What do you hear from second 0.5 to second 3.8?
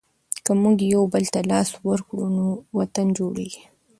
موږ یوبل ته لاس ورکړو نو وطن جوړېږي.